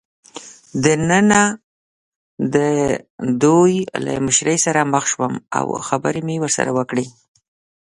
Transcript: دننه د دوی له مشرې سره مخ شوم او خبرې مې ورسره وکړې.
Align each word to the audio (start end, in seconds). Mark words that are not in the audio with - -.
دننه 0.83 1.41
د 2.53 2.55
دوی 3.43 3.73
له 4.05 4.13
مشرې 4.25 4.57
سره 4.65 4.81
مخ 4.93 5.03
شوم 5.11 5.33
او 5.57 5.65
خبرې 5.87 6.21
مې 6.27 6.35
ورسره 6.43 6.71
وکړې. 6.77 7.05